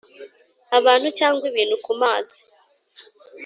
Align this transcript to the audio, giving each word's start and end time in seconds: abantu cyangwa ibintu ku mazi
abantu 0.77 1.07
cyangwa 1.17 1.43
ibintu 1.51 1.75
ku 1.83 1.91
mazi 2.01 2.39